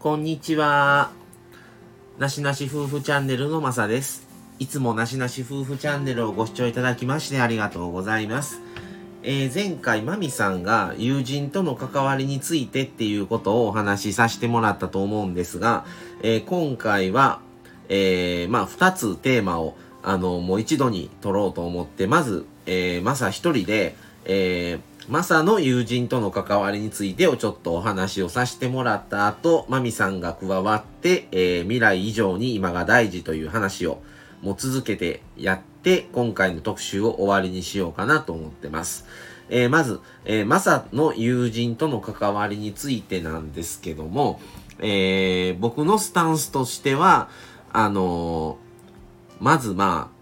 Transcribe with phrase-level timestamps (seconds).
[0.00, 1.10] こんにちは。
[2.18, 4.26] なしなし夫婦チャンネルのまさです。
[4.58, 8.62] いつもなしなし夫婦チャンネルをご視聴いただきましてありがとうございます。
[9.22, 15.84] えー、前回まみさんが友人との関わりについてっていうことをお話しさせてもらったと思うんですが、
[16.22, 17.40] えー、今回は、
[17.90, 34.00] えー、まあ、二つテーマを、あの、もう一度に取ろうと思って、まず、えー、まさ一人で、えー、マサの友人との関わりについてをちょっとお話をさせてもらった後、マミさんが加わって、えー、未来以上に今が大事という話を
[34.40, 39.04] もう続けてやって、今回の特集を終わりにしようかなと思ってます。
[39.48, 44.40] えー、まず、えー、マサの友人との関わりについてなんですけども、
[44.78, 47.28] えー、僕のスタンスとしては、
[47.72, 48.58] あの
[49.40, 50.20] まずまあ、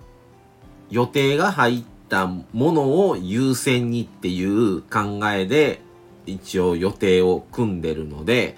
[0.89, 5.83] 予定が入ってったものを優先にっていう考えで
[6.27, 8.57] 一応予定を組んでるので、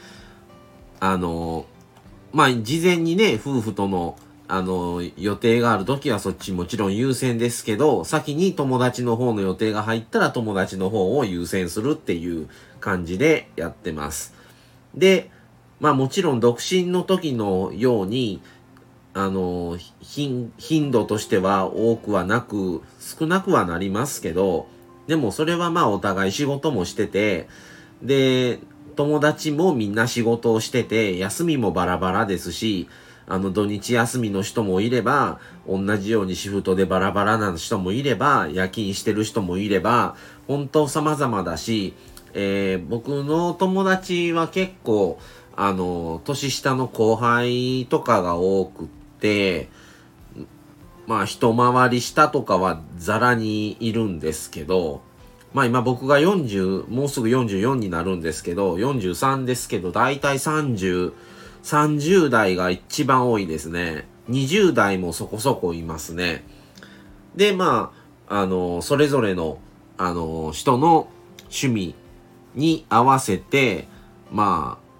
[1.00, 1.66] あの、
[2.32, 4.16] まあ、事前にね、夫婦との
[4.52, 12.48] あの、予定がある時はそっちもちろん優先ですけど、先に友達の方の予定が入ったら友達の方を優先するっていう
[12.80, 14.34] 感じでやってます。
[14.92, 15.30] で、
[15.78, 18.42] まあもちろん独身の時のように、
[19.12, 24.68] あの、頻度としては多くはなく、少なくはなりますけど、
[25.06, 27.48] でもそれはまあお互い仕事もしてて、
[28.02, 28.60] で、
[28.94, 32.88] 友達もみんな仕事をしてて、休みもバラバラですし、
[33.26, 41.94] あの土日休みの人もいれば、同じようにシフトでバラバラな人もいれば、夜勤してる人もいれば、本当様々だし、
[42.34, 45.18] えー、僕の友達は結構、
[45.56, 48.99] あの、年下の後輩とかが多くて、、
[51.06, 55.02] まあ一回り下とかはザラにいるんですけど、
[55.52, 61.12] まあ今僕が40、もうすぐ44になるんですけど、43ですけど、だいたい30、
[61.64, 64.06] 30代が一番多いですね。
[64.28, 66.44] 20代もそこそこいますね。
[67.34, 67.92] で、ま
[68.28, 69.58] あ、あの、それぞれの、
[69.98, 71.08] あの、人の
[71.42, 71.94] 趣味
[72.54, 73.88] に合わせて、
[74.30, 74.90] まあ、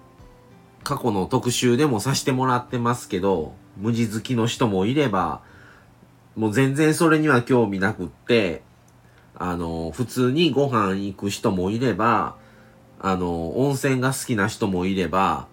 [0.82, 5.40] 過去の特集でもさせてもらってますけど、無地好きの人もいれば、
[6.36, 8.62] もう全然それには興味なくって、
[9.36, 12.36] あの、普通にご飯行く人もいれば、
[13.00, 15.48] あの、温泉が好きな人もいれば、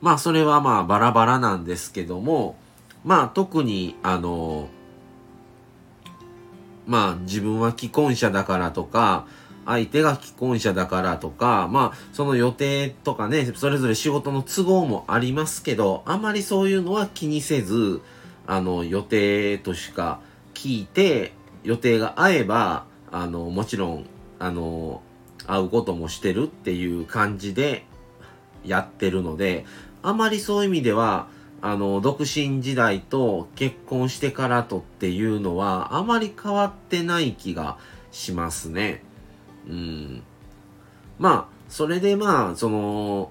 [0.00, 2.56] まあそれはまあバラバラなんですけども、
[3.04, 4.68] まあ特にあの、
[6.86, 9.26] まあ自分は既婚者だからとか、
[9.66, 18.00] 相手が既婚者だからとか、まあ、その予定とかね、それぞれ仕事の都合もありますけど、あまりそういうのは気にせず、
[18.46, 20.20] あの、予定としか
[20.54, 21.32] 聞いて、
[21.64, 24.06] 予定が合えば、あの、もちろん、
[24.38, 25.02] あの、
[25.46, 27.84] 会うこともしてるっていう感じで
[28.64, 29.64] やってるので、
[30.02, 31.26] あまりそういう意味では、
[31.60, 37.78] あの、独身時代と結婚してからとっていうのは、あまり変わってない気が
[38.12, 39.02] しますね。
[39.68, 40.22] うん。
[41.18, 43.30] まあ、それでまあ、その、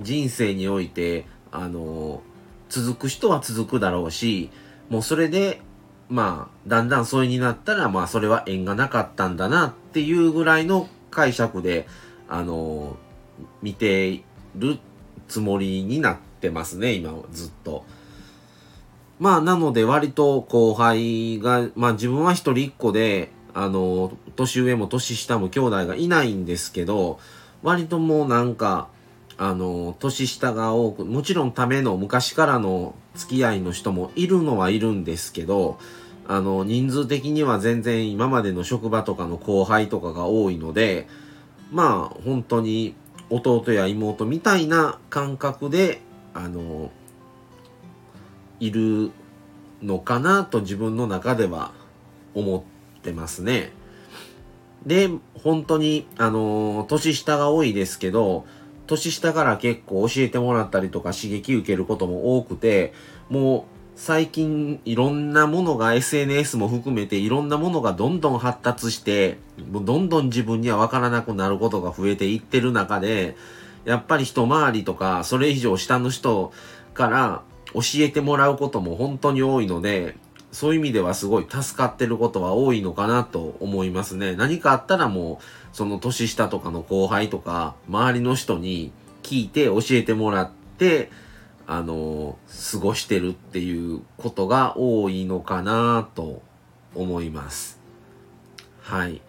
[0.00, 2.22] 人生において、あの、
[2.68, 4.50] 続く人は続くだろうし、
[4.90, 5.60] もうそれで、
[6.08, 11.86] まあ、だんだん疎遠になったら、まあ、それは縁がなかったんだなっていうぐらいの解釈で、
[12.28, 12.96] あの、
[13.62, 14.24] 見てい
[14.56, 14.78] る
[15.28, 17.84] つもりになってますね、今ずっと。
[19.18, 27.18] まあ、なので割と後輩が、まあ自分は一人っ子で、あの、年上も年下も兄弟がいないんですけど、
[27.62, 28.88] 割ともうなんか、
[29.36, 35.78] あの、年下が多く、もちろんための昔からの付き合いの人もいるのはいるんですけど、
[36.28, 41.08] あの、人数的には全然今までの職場とかの後輩とかが多いので、
[41.72, 42.94] まあ、本当に
[43.30, 46.00] 弟や妹みたいな感覚で、
[46.32, 46.92] あの、
[48.60, 49.10] いる
[49.82, 51.72] のかなと自分の中では
[52.34, 52.58] 思
[52.98, 53.72] ってますね。
[54.86, 55.10] で、
[55.42, 58.46] 本当に、あのー、年下が多いですけど、
[58.86, 62.92] 年下から結構教えてもらったりとか刺激受けることも多くて、
[63.28, 69.38] もう最近いろんなものが SNS も含めていろんなものがどんどん発達して、
[69.70, 73.36] もうどんどん自分にはわからなくなることが増えていってる中で、
[73.84, 76.52] やっぱり一回りとかそれ以上下の人
[76.94, 77.42] から
[77.74, 80.16] 教えてもらうことも本当に多いので、
[80.52, 84.34] そういう意味ではすごい助かってることは多いのかなと思いますね。
[84.34, 88.92] 何かあったらもう、その年下とかの後輩とか、周りの人に
[89.22, 91.10] 聞いて教えてもらって、
[91.66, 92.38] あの、
[92.72, 96.40] 過ごしてるっていうことが多いのかなと
[96.94, 97.78] 思います。
[98.82, 99.20] はい。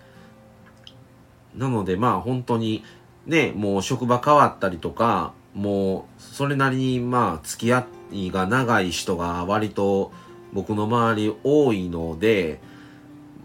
[1.56, 2.84] なのでまあ本当に
[3.26, 10.12] ね、もう職場変わったりとか、もうそれなりにまあ付き合いが長い人が割と
[10.54, 12.60] 僕の周り多いので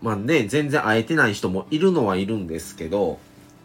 [0.03, 3.19] まあね全然会えてない人もいるのはいるんですけど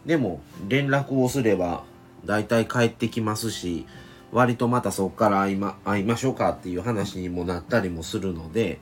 [0.06, 1.84] でも連絡をすれば
[2.24, 3.86] 大体帰ってきますし
[4.32, 8.78] 割とまたそこから会いま会いましょうかっていう話にもなったりもするので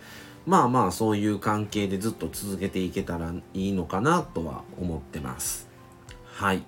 [0.47, 5.69] まあまあそういう関係でずっと続けていけたらいいのかなとは思ってます。
[6.25, 6.63] はい。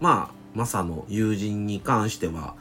[0.00, 2.54] まあマサの友人に関しては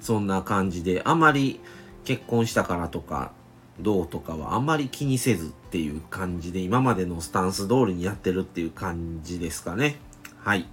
[0.00, 1.60] そんな感じであまり
[2.04, 3.32] 結婚したからとか
[3.80, 9.96] どうとかはあんまり気にせずっていう感じで今までのスタンス通りにやってるっていう感じですかね
[10.38, 10.66] はい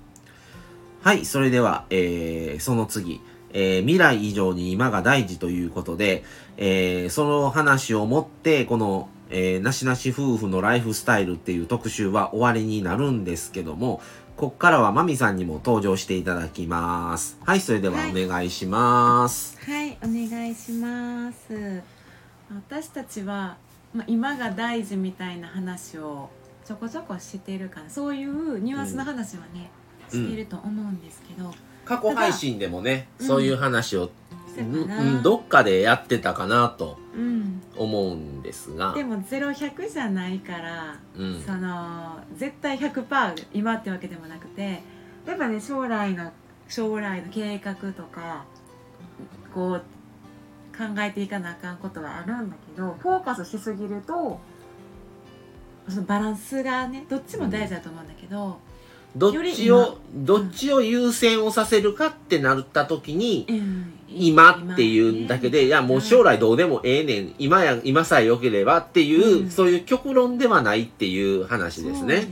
[1.02, 3.22] はいそれでは、えー、その次
[3.54, 6.24] えー、未来以上に今が大事ということで、
[6.58, 14.02] えー、その話をもって、この、えー、なしなし夫婦のライフスタイルっていう特集は終わりになるんですけども、
[14.38, 17.38] こっからはまみさんにも登場していただきます。
[17.46, 19.58] はい、それではお願いします。
[19.66, 22.01] はい、はい、お願いします。
[22.56, 23.58] 私たちは、
[23.94, 26.30] まあ、今が大事みたいな話を
[26.66, 29.72] ちょこちょこしてるから、そういうニュアンスの話はね、
[30.14, 31.54] うん、してると思うんですけど、うん、
[31.86, 34.12] 過去配信でもね、そういう話を
[34.58, 36.98] うん、どっかでやってたかなと
[37.78, 44.82] 思うんですが、うん、でも0100じゃないから、うん、その絶対100%今ってわけでもなくて
[45.26, 46.32] やっぱね将来の
[46.68, 48.44] 将来の計画とか
[49.54, 49.84] こう
[50.78, 54.40] 考えていかなあかんことはあるんだけどフォーカスしすぎると
[55.90, 58.60] そのバランスがねどっちも大事だと思うんだけど、
[59.16, 63.46] どっちをどっちを優先をさせるかってなった時に、
[64.08, 72.28] 今っていうんだけで、いやもう将来どうでもええねん、今や、今さえ良ければっていう、そういう極論ではないっていう話ですね。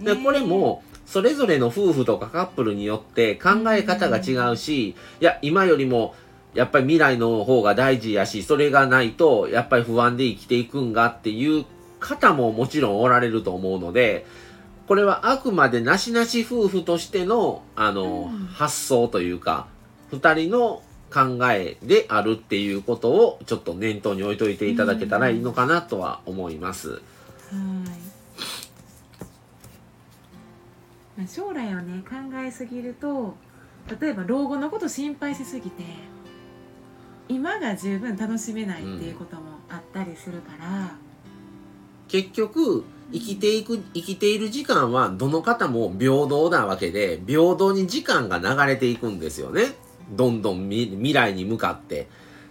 [0.00, 6.14] でこれも、それぞれの夫婦とかカップルによって考え方が違うし、いや、今よりも、
[6.54, 11.64] やっぱり未来の方が大事やし、それがないと、やっぱり不安で生きていくんがっていう
[12.00, 14.26] 方ももちろんおられると思うので、
[14.86, 19.66] これはあくまでなしなし夫婦としての、あの、うん、発想というか、
[20.10, 26.90] 二人の考えであるっていうことをちょっと念頭に置いといていただけたらいいのかなとは思います。
[26.90, 26.98] は
[31.20, 31.28] い。
[31.28, 33.36] 将来をね考えすぎると
[34.00, 35.84] 例えば老後のこと心配しすぎて
[37.28, 40.96] 今が十分楽しめないっていうこともあったりするから、
[42.08, 49.62] 結局生きていく生きている時間はどの方も平等なわけで平等に時間が流れていくんですよね。
[50.10, 52.08] どんどん未来に向かって。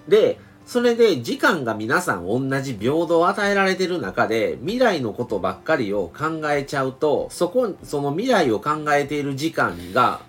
[0.08, 10.22] で、それで時間が皆さん同じ平等を与えられてる中で未来のことばっかりを考えちゃうとそこその未来を考えている時間が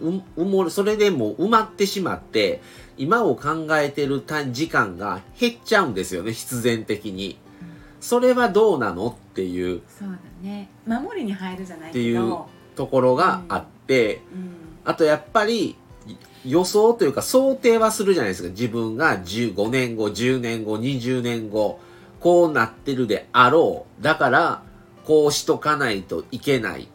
[0.00, 2.62] う埋もそれでも埋まってしまって
[2.98, 4.22] 今を考えてる
[4.52, 7.38] 時間が減っちゃうんですよね必然的に。
[8.00, 12.36] それはどうなのっていうそうだね守りに入るじゃないっていう
[12.76, 14.50] ところがあって、うんうん、
[14.84, 15.76] あとやっぱり
[16.46, 18.48] 予想というか想定はするじゃないですか。
[18.50, 21.80] 自分が15年後、10年後、20年後、
[22.20, 24.02] こうなってるであろう。
[24.02, 24.62] だから、
[25.04, 26.88] こうしとかないといけない。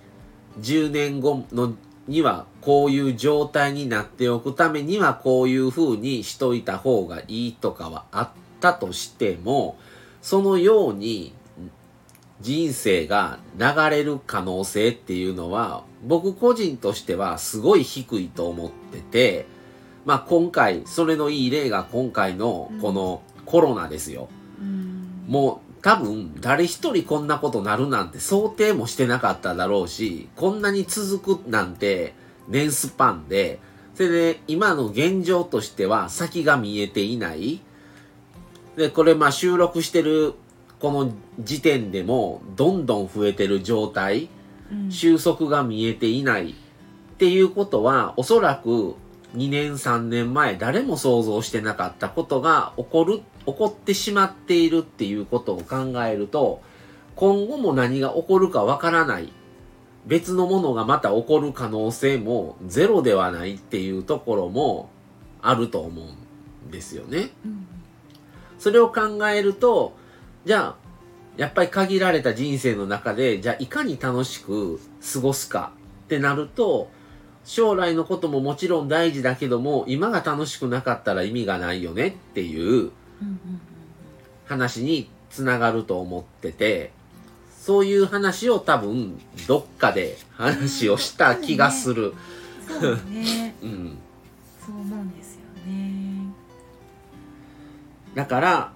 [0.61, 1.75] 10年後の
[2.11, 9.77] にはこういう状態になっておくためにはこういう風にしといた方がいいとかはあったとしても、
[10.21, 11.33] そのように
[12.41, 19.45] 人生が流れる可能性っていうのは僕個人としてはすごい低いと思ってて、
[20.05, 24.27] まあ今回、それのいい例が今回のこのコロナですよ。
[24.59, 32.13] うん、もう多分誰一人こんなことなるなんて想定もしてなかっただろうし、こんなに続くなんて
[32.47, 33.59] 年スパンで、
[33.95, 37.61] それで今の現状としては先が見えていない。
[38.75, 40.35] で、これまあ収録してる
[40.79, 44.29] この時点でもどんどん増えてる状態、
[44.89, 46.51] 収束が見えていない。
[46.51, 46.53] っ
[47.17, 48.95] ていうことはおそらく
[49.35, 56.61] 2年3年前誰も想像してなかったことが起こる、起こってしまっているっていうことを考えると
[57.15, 59.31] 今後も何が起こるかわからない
[60.05, 64.89] 別のものがまた起こる可能性もゼロではないっていうところも
[65.41, 67.29] あると思うんですよね。
[67.45, 67.67] うん、
[68.57, 69.95] それを考えると
[70.43, 70.75] じゃあ、
[71.37, 74.79] やっぱり限られた人生の中で、じゃあいかに楽しく
[75.13, 75.71] 過ごすか
[76.05, 76.89] ってなると、
[77.43, 82.91] 将来のことももちろん大事だけども、今が楽しくなかったら意味がないよねっていう
[84.47, 86.91] 話につながると思ってて、
[87.59, 92.13] そういう話を多分どっかで話をした気がする。
[92.67, 93.55] そうね。
[93.63, 93.97] うん。
[94.65, 96.27] そう思うんですよね
[98.13, 98.73] だから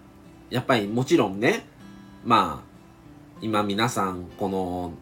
[0.49, 1.65] やっぱりもちろんね
[2.23, 2.65] まあ
[3.41, 4.93] 今皆さんこの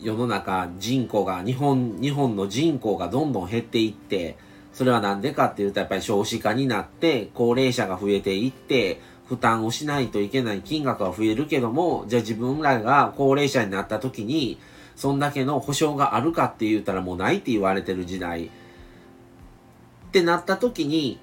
[0.00, 4.36] 世の中人口が日本日本の人口がどんどん減っていって
[4.72, 14.58] それは何でかっていうとやっぱり少子化になって高齢者が増えていって負担をしないといけない金額は増えるけどもじゃあ自分らが高齢者になった時に
[14.96, 18.46] そんだけの保証があるかって言ったらもうないって言われてる時代。
[18.46, 18.50] っ
[20.12, 21.18] てなった時に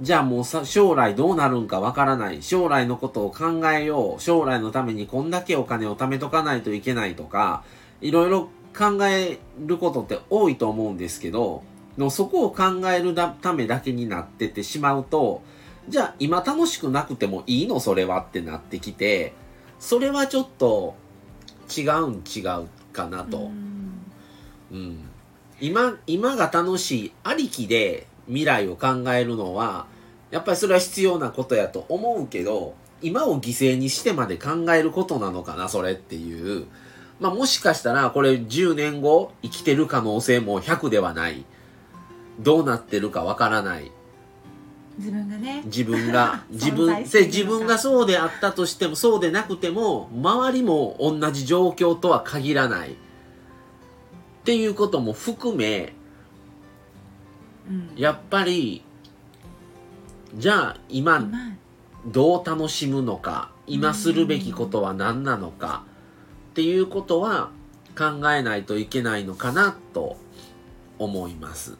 [0.00, 2.42] じゃあもうさ将来どうなるんかわからない。
[2.42, 4.20] 将来のことを考えよう。
[4.20, 7.62] 将来のためにこんだけお金を貯めとかないといけないとか
[8.00, 11.62] いろいろ考えることって多いと思うんですけど
[11.98, 15.42] のそこを考えるためだけになっててしまうと
[15.88, 17.80] じゃあ今楽しくなくてもいいの？
[17.80, 18.20] それは？
[18.20, 19.32] ってなってきて
[19.78, 20.94] それはちょっと
[21.76, 22.22] 違うん？
[22.24, 23.50] 違うかなと。
[24.72, 24.98] うん、
[25.60, 29.86] 今今が楽しいありきで未来を考えるのは
[30.32, 35.68] やっぱりそれは必要なことやと思うけど今を犠牲にしてまで考えることなのかな？
[35.68, 36.66] それっていう。
[37.20, 41.46] まあもしかしたらこれ10年後生きてる可能性も100ではない
[42.38, 43.90] どうなってるかわからない。
[44.98, 45.62] 自分がね。
[45.66, 46.44] 自分が。
[46.50, 52.92] 自分自分がそうであったとしてもそうでなくても周りも同じ状況とは限らない。
[52.92, 52.94] っ
[54.44, 55.94] ていうことも含め
[57.96, 58.82] やっぱり
[60.34, 61.28] じゃあ今。
[62.06, 65.82] どう楽しむのか今するべきことは何なのか
[66.50, 67.50] っていうことは
[67.98, 70.16] 考えないといけないのかなと
[70.98, 71.76] 思います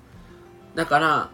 [0.76, 1.30] だから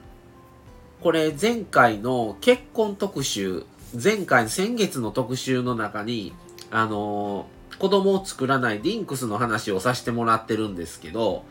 [1.03, 3.67] これ前回の結婚特集
[4.03, 6.33] 前回先月の特集の中に
[6.71, 7.47] あの
[7.79, 11.45] 子供を作らないディンクスの話をさせてもらってるんですけど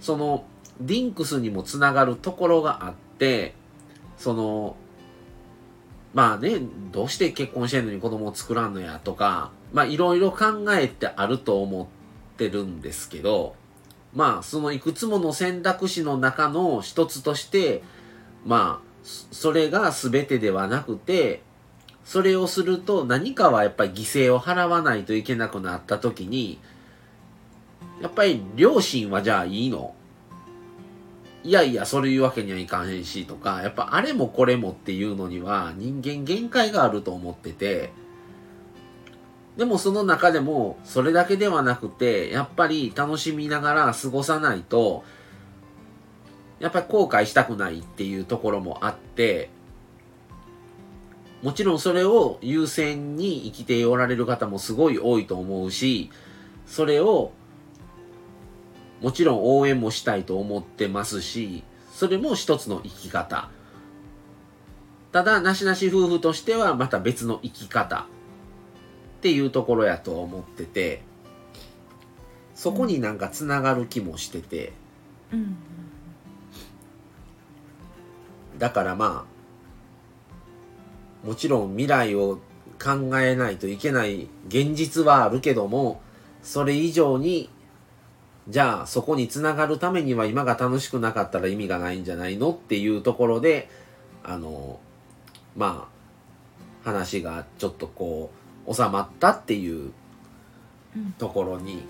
[0.00, 0.44] その
[0.80, 3.54] ディンクスにもつながるところがあって、
[4.18, 4.76] その、
[6.14, 6.60] まあね、
[6.92, 11.86] どうして結婚してんのに子供を作らんのやとか、まあいろいろ考えがあると思っ
[12.36, 13.54] てるんですけど、
[14.16, 17.82] まあそのいくつもの選択肢の中の一つとして、
[18.44, 21.42] まあそれが全てではなくて、
[22.02, 26.58] それをすると何かはやっぱり犠牲を払わないといけなくなった時に、
[28.00, 29.94] やっぱり両親はじゃあいいの？
[31.44, 37.92] いやいや、それ言うわけにはいかへんしとか、やっぱあれもこれもっていうのには人間限界があると思ってて、
[39.56, 45.04] でもその中でもそれだけではなくて、やっぱり楽しみながら過ごさないと、
[46.58, 49.50] やっぱり後悔したくないっていうところもあって、
[51.42, 56.10] もちろんそれを優先に生きておられる方もすごい多いと思うし、
[56.66, 57.32] それを
[59.00, 63.48] もちろん応援もしたいと思ってますし、それも一つの生き方。
[65.12, 68.06] ただ、なしなし夫婦としてはまた別の生き方
[69.16, 71.02] っていうところやと思ってて、
[72.54, 74.72] そこになんかつながる気もしてて、
[75.32, 75.56] うん、
[78.58, 79.26] だからま
[81.24, 82.38] あ、もちろん未来を
[82.82, 86.00] 考えないといけない現実はあるけども、
[86.42, 87.50] それ以上に
[88.48, 93.68] じゃあそこにつながるためには今が楽しくなかったら意味がないんじゃないのっていうところで
[94.22, 94.78] あの
[95.56, 95.88] ま
[96.84, 99.92] あ話がちょっとこう収まったっていう
[101.18, 101.84] ところに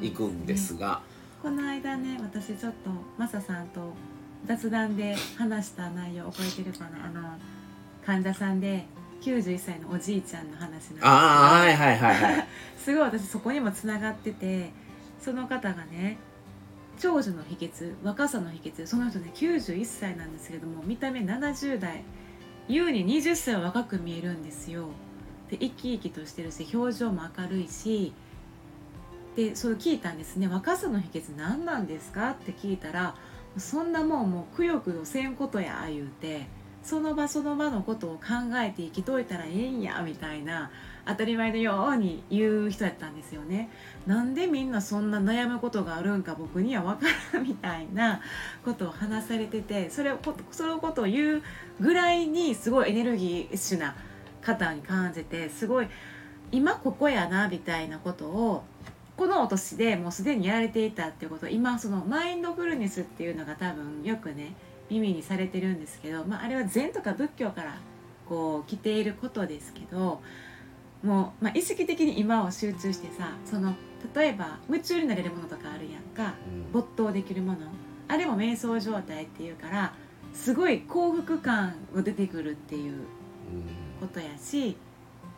[0.00, 1.00] 行くんですが、
[1.42, 3.92] うんすね、この間ね私ちょっとマサさんと
[4.46, 7.06] 雑談で話した内容覚えてるかな？
[7.06, 7.38] あの
[8.04, 8.84] 患者さんで
[9.22, 11.06] 91歳のおじいちゃんの話なんですけど。
[11.06, 12.48] ああはいはいはいはい。
[12.76, 14.70] すごい私そこにもつながってて
[15.20, 16.18] その方がね
[16.98, 22.04] 長寿の秘訣若さの秘訣その人ね91歳なんですけども見た目70代
[22.68, 24.88] 優に20歳は若く見えるんですよ
[25.50, 28.12] で生き生きとしてるし表情も明るいし
[29.36, 33.14] でそれ聞いたんですね若さの秘訣何なんですかって聞いたら
[33.58, 36.46] そんなもんもうくよくよせんことや言うて
[36.84, 40.70] その場その場のことを考えて生きといたらええんやみたいな
[41.06, 43.70] 当たり前のように言う人やったんですよね。
[44.06, 48.20] なんでみんなそんな悩むことがあるんか僕には分からんみたいな
[48.64, 50.18] ことを話されててそれを
[50.50, 51.42] そのことを言う
[51.80, 53.96] ぐらいにすごいエネルギッシュな
[54.44, 55.88] 方に感じてすごい
[56.52, 58.64] 今ここやなみたいなことを
[59.16, 64.54] このお年でもうすでにやられていたっていうこと今そのマインドフルネスっていうのが多分よくね
[64.90, 67.78] 耳にされてるんですけど、まあ、あれは禅とか仏教から
[68.28, 70.20] こう来ていることですけど
[71.02, 73.74] もう、まあ、意識的に今を集中してさその
[74.14, 76.34] 例えば夢中になれるものとかあるやんか、
[76.74, 77.58] 没頭できるもの。
[78.06, 79.94] あれも瞑想状態っていうから
[80.34, 82.98] すごい幸福感が出てくるっていう
[84.00, 84.76] ことやし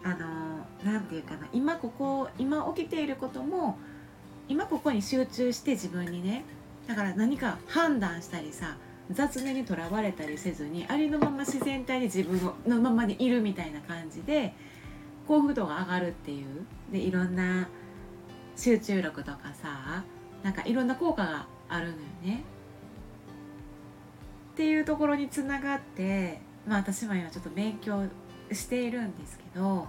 [0.02, 3.78] あのなんていうかな今ここ今起きていることも
[4.48, 6.44] 今ここに集中して自分にね
[6.86, 8.76] だから何か判断したりさ
[9.10, 14.54] 雑念にとらわれたりせずにありのまま自然体で自分のままでいるみたいな感じで
[15.26, 16.46] 幸福度が上がるっていう
[16.92, 17.68] でいろんな
[18.56, 20.04] 集中力とかさ
[20.42, 22.44] なんかいろんな効果があるのよね。
[24.54, 28.04] っていうところにつながってまあ私も今ちょっと勉強
[28.52, 29.86] しているんですけど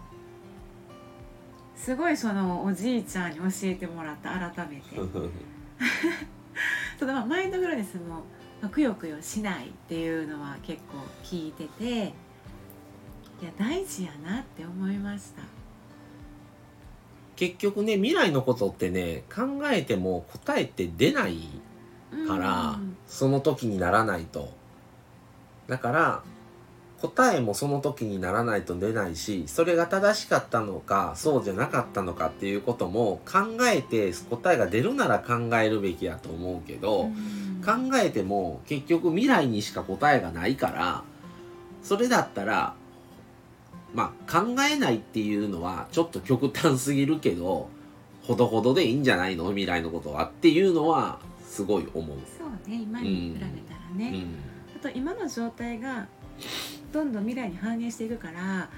[1.76, 4.84] すごいそのおじいちゃんに教えてもらった改めて。
[7.00, 8.24] そのマインドフルネスも
[8.70, 12.00] くよくよしないっていうのは結構聞いててい
[13.46, 15.44] や大事やなって思いました。
[17.36, 21.38] 結局ね未来のことってね考えても答えって出ない
[22.28, 24.52] から、その時にならないと。
[25.68, 26.24] だから
[27.02, 41.04] 答えもその時にならないと出ないしそれが正しかったのかそうじゃなかったのかっていうことも考えて答えが出るなら考えるべきやと思うけど、うん、考えても結局未来にしか答えがないから
[41.84, 42.74] それだったら
[43.94, 47.70] まあ考えないっていうのはちょっと極端すぎるけど
[48.24, 49.48] ほどほどでいいんじゃないの？
[49.50, 52.18] 未来のことはっていうのはすごい思う。
[52.38, 54.16] そうね今に比べたらね、うん。
[54.16, 54.36] うん、
[54.76, 56.08] あと今の状態が
[56.92, 58.70] どんどん未来に反映していくから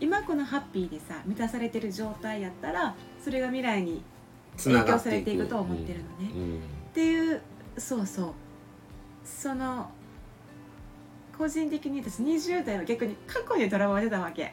[0.00, 4.02] 今このハッピーでさ満たされてる状態やったらそれが未来に
[4.64, 6.30] 影響されていくと思ってるのね。
[6.34, 6.40] うん。
[6.40, 6.60] うん、っ
[6.94, 7.40] ていう
[7.76, 8.32] そうそう。
[9.24, 9.90] その
[11.36, 14.52] 個人的に私20代は逆に過去にとらわれてたわけ。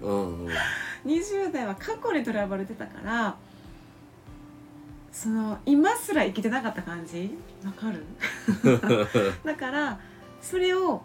[0.00, 0.48] うん、うん、
[1.06, 3.36] 20代は過去にとらわれてたから
[5.10, 7.30] その今すら生きてなかった感じ？
[7.64, 8.04] わかる？
[9.44, 10.00] だから
[10.40, 11.02] それを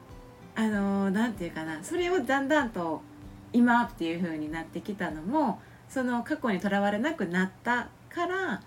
[0.57, 3.01] あのなんていうかなそれをだんだんと
[3.53, 8.61] 今っていう風になってきたのもその過去にとらわれなくなったから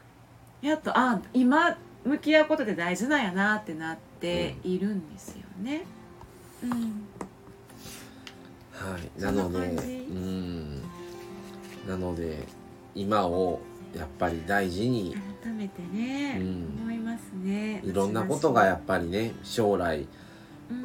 [0.62, 5.84] やっとあ今向き合うことで大事なんやなってなっているんですよね。
[6.62, 6.70] うん、
[8.72, 10.82] はい、なのでうん。
[11.88, 12.46] なので
[12.94, 13.60] 今を
[13.96, 15.16] やっぱり大事に。
[15.42, 17.82] 改めてね、うん、思いますね。
[17.84, 20.06] いろんなことがやっぱりね将来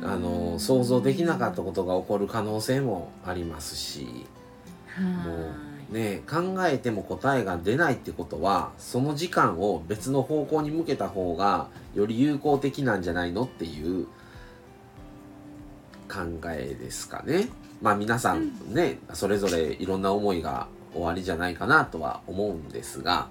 [0.03, 4.25] あの想像できなかったことが起こる可能性もありますし
[4.99, 5.31] も
[5.91, 14.07] うね考えても答えが出ないってことはその時間を別の方向に向けた方がより有効的なんじゃないのっていう
[16.07, 17.49] 考えですかね。
[17.81, 23.27] まあ皆さんね、うん、それぞれいろんな思いが終わりじゃないかなとは思うんですが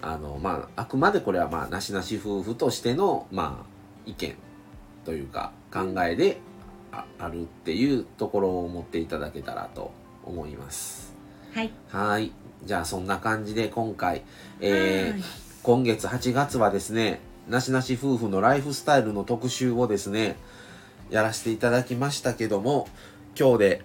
[0.00, 3.66] あのまああくまでこれはまあなしなし夫婦としてのまあ
[4.06, 4.34] 意見
[5.04, 6.38] というか考えで
[7.18, 9.92] あるっていうところを持っていただけたらと
[10.24, 11.14] 思います。
[11.52, 11.70] はい。
[11.88, 12.32] はい。
[12.64, 14.22] じゃあそんな感じで今回、
[14.60, 15.22] えー、
[15.62, 20.36] 今月8月はですね、なしなし夫婦のライフスタイルの特集をですね、
[21.10, 22.88] やらせていただきましたけども、
[23.38, 23.82] 今日で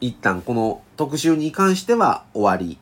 [0.00, 2.78] 一旦この特集に関しては終わり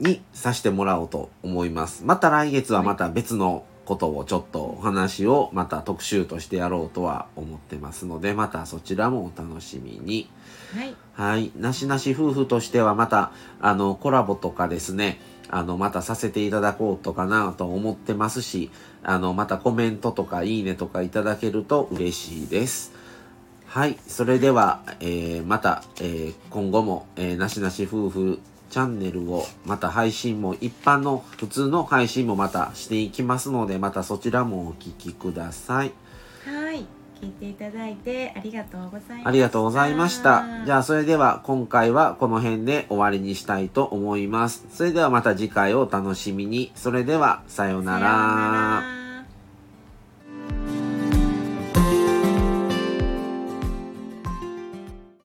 [0.00, 2.04] にさせてもらおうと思います。
[2.04, 10.28] また来月はまた別のことをちょっとお話をまた特集としてやろうとは思ってますので、またそちらもお楽しみに。
[10.74, 10.94] はい。
[11.14, 11.52] はい。
[11.56, 18.70] なしなし夫婦としてはまた、あの、コラボとかですね、あの、またさせていただこうとかなと思ってますし、
[19.02, 22.92] あの、またコメントとかいいねとかいただけると嬉しいです。
[23.66, 23.96] はい。
[24.06, 28.40] それでは、えー、また、えー、今後も、えー、なしなし夫婦
[28.76, 35.94] チャンネルをまた配信も一般の普通の配信もまたしていきますのでまたそちらもお聞きください。
[36.44, 36.84] はい。
[37.22, 40.44] 聞いていただいてありがとうございましたありがとうございました。
[40.66, 44.66] じゃあそれでは今回はこの辺で終わりにしたいと思います。
[44.70, 46.70] それではまた次回をお楽しみに。
[46.74, 49.05] それではさようなら